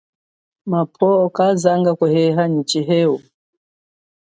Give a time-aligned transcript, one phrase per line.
[0.71, 3.15] Mapwo kazanga kuheha nyi tshiheu.